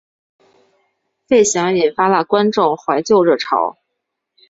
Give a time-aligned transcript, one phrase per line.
[1.27, 3.77] 费翔引发了观众怀旧热潮。